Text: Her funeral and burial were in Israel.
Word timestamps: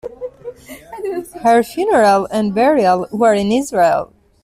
Her 1.43 1.61
funeral 1.61 2.25
and 2.31 2.55
burial 2.55 3.05
were 3.11 3.35
in 3.35 3.51
Israel. 3.51 4.11